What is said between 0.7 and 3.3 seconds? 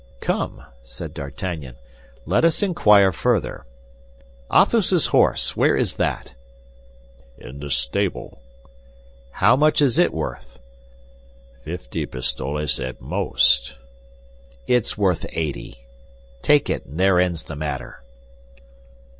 said D'Artagnan, "let us inquire